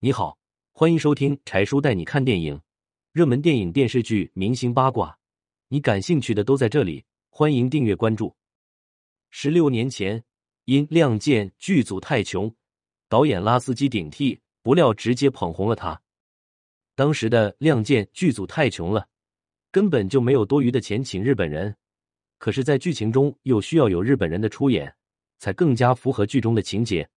[0.00, 0.38] 你好，
[0.70, 2.60] 欢迎收听柴叔带你看电影，
[3.10, 5.18] 热门电影、电视剧、明星八卦，
[5.66, 7.04] 你感兴趣的都在这里。
[7.30, 8.36] 欢迎订阅关注。
[9.30, 10.22] 十六年前，
[10.66, 12.54] 因《亮剑》剧组太穷，
[13.08, 16.00] 导演拉斯基顶替，不料直接捧红了他。
[16.94, 19.08] 当时的《亮剑》剧组太穷了，
[19.72, 21.74] 根本就没有多余的钱请日本人。
[22.38, 24.94] 可是，在剧情中又需要有日本人的出演，
[25.40, 27.10] 才更加符合剧中的情节。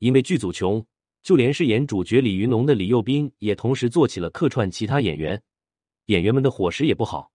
[0.00, 0.86] 因为剧组穷，
[1.26, 5.42] 就连饰演主角李云龙的李幼斌也同时做起了客串其他演员，
[6.04, 7.32] 演员们的伙食也不好。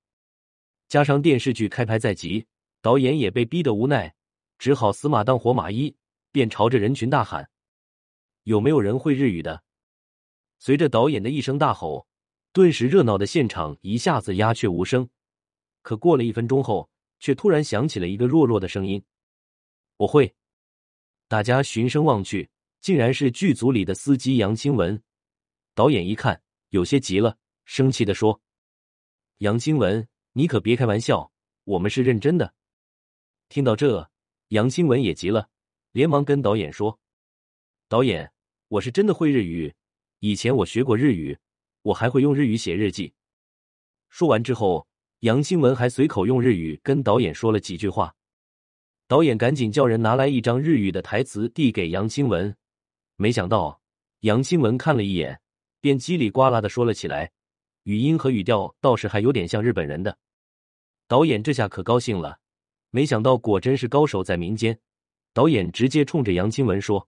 [0.87, 2.45] 加上电视剧开拍在即，
[2.81, 4.15] 导演也被逼得无奈，
[4.57, 5.93] 只好死马当活马医，
[6.31, 7.49] 便朝着人群大喊
[8.43, 9.61] ：“有没有人会日语的？”
[10.57, 12.07] 随着导演的一声大吼，
[12.53, 15.09] 顿时热闹的现场一下子鸦雀无声。
[15.81, 16.89] 可过了一分钟后，
[17.19, 19.03] 却突然响起了一个弱弱的声音
[19.99, 20.33] ：“我会。”
[21.27, 22.49] 大家循声望去，
[22.81, 25.01] 竟然是剧组里的司机杨清文。
[25.73, 28.41] 导演一看，有些急了，生气的说
[29.37, 31.31] ：“杨清文，你可别开玩笑，
[31.63, 32.53] 我们是认真的。”
[33.47, 34.09] 听到这，
[34.49, 35.49] 杨清文也急了，
[35.91, 36.99] 连忙跟导演说
[37.87, 38.31] ：“导演，
[38.67, 39.73] 我是真的会日语，
[40.19, 41.37] 以前我学过日语，
[41.83, 43.13] 我还会用日语写日记。”
[44.09, 44.87] 说完之后，
[45.19, 48.13] 杨清文还随口用日语跟导演说了几句话。
[49.07, 52.55] 导演赶紧叫人拿来一张日语的台词递给杨清文，
[53.21, 53.79] 没想到
[54.21, 55.39] 杨清文看了一眼，
[55.79, 57.31] 便叽里呱啦的说了起来，
[57.83, 60.17] 语音和语调倒是还有点像日本人的。
[61.07, 62.39] 导演这下可高兴了，
[62.89, 64.79] 没想到果真是高手在民间。
[65.33, 67.07] 导演直接冲着杨清文说：“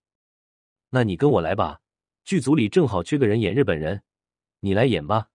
[0.92, 1.81] 那你跟我来吧，
[2.23, 4.03] 剧组里正好缺个人演日本人，
[4.59, 5.30] 你来演吧。”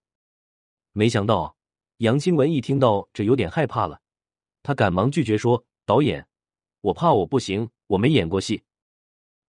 [0.94, 1.56] 没想到
[1.96, 4.00] 杨清文一听到这有点害怕了，
[4.62, 6.28] 他赶忙拒绝说：“导演。”
[6.82, 8.62] 我怕我不行，我没演过戏。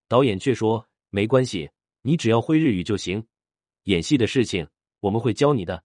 [0.07, 1.69] 导演却说：“没关系，
[2.01, 3.25] 你只要会日语就行。
[3.83, 4.67] 演戏的事情
[4.99, 5.83] 我们会教你的。”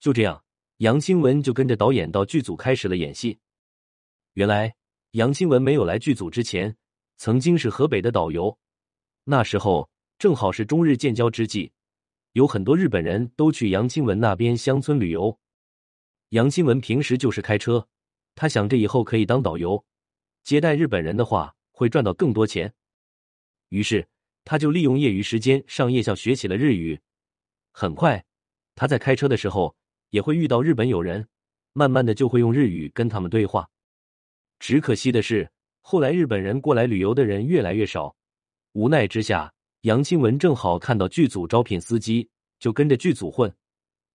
[0.00, 0.42] 就这样，
[0.78, 3.38] 杨清文就跟着导演到剧组开始了演戏。
[4.34, 4.74] 原来，
[5.12, 6.76] 杨清文没有来剧组之前，
[7.16, 8.56] 曾经是河北的导游。
[9.24, 11.70] 那时候正好是中日建交之际，
[12.32, 15.38] 有很多日本人都去杨清文那边乡村旅游。
[16.30, 17.86] 杨清文平时就是开车，
[18.34, 19.84] 他想着以后可以当导游。
[20.44, 22.72] 接待日本人的话，会赚到更多钱。
[23.68, 24.08] 于是，
[24.44, 26.98] 他就利用业余时间上夜校学起了日语。
[27.72, 28.24] 很快，
[28.74, 29.74] 他在开车的时候
[30.10, 31.26] 也会遇到日本友人，
[31.72, 33.68] 慢慢的就会用日语跟他们对话。
[34.58, 38.14] 只可惜的是，后来日本人过来旅游的人越来越少。
[38.72, 39.52] 无奈之下，
[39.82, 42.28] 杨清文正好看到剧组招聘司机，
[42.58, 43.52] 就跟着剧组混。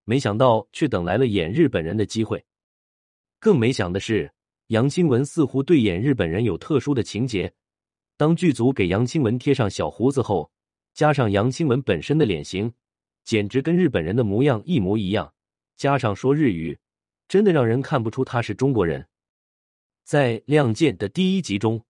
[0.03, 2.43] 没想到，却等来了演日本人的机会。
[3.39, 4.31] 更没想的是。
[4.69, 7.53] 杨清文似乎对演日本人有特殊的情节。
[8.17, 10.49] 当剧组给杨清文贴上小胡子后，
[10.93, 12.71] 加上杨清文本身的脸型，
[13.23, 15.33] 简直跟日本人的模样一模一样。
[15.75, 16.77] 加上说日语，
[17.27, 19.05] 真的让人看不出他是中国人。
[20.05, 21.83] 在《亮剑》的第一集中，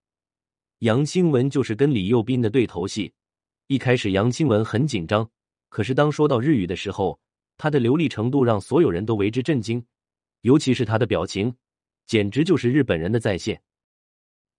[0.80, 3.14] 杨清文就是跟李幼斌的对头戏。
[3.68, 5.30] 一开始，杨清文很紧张，
[5.70, 7.20] 可是当说到日语的时候，
[7.58, 9.86] 他的流利程度让所有人都为之震惊，
[10.42, 11.54] 尤其是他的表情。
[12.08, 13.60] 简直就是日本人的再现，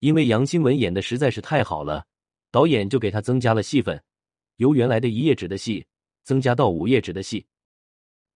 [0.00, 2.06] 因为杨清文演的实在是太好了，
[2.50, 4.02] 导演就给他增加了戏份，
[4.56, 5.86] 由原来的一页纸的戏
[6.22, 7.46] 增加到五页纸的戏。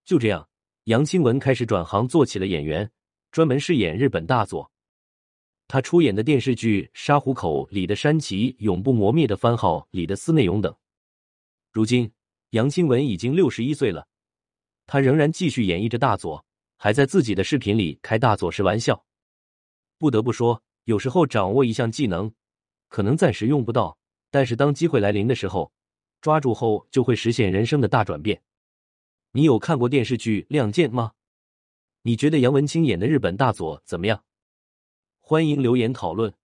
[0.04, 0.49] 就这样，
[0.84, 2.91] 杨清文开始转行做起了演员，
[3.31, 4.70] 专门饰演日本大佐。
[5.69, 10.75] 他出演的电视剧《沙湖口》里的山崎永不磨灭的番号里的司内勇等。
[11.70, 12.10] 如今，
[12.50, 14.09] 杨清文已经六十一岁了，
[14.87, 16.44] 他仍然继续演绎着大佐。
[16.82, 19.04] 还在自己的视频里开大佐式玩笑，
[19.99, 22.32] 不得不说，有时候掌握一项技能，
[22.88, 23.98] 可能暂时用不到，
[24.30, 25.72] 但是当机会来临的时候，
[26.20, 28.42] 抓住后就会实现人生的大转变。
[29.32, 31.12] 你有看过电视剧《亮剑》吗？
[32.02, 34.24] 你觉得杨文清演的日本大佐怎么样？
[35.20, 36.34] 欢迎留言讨论。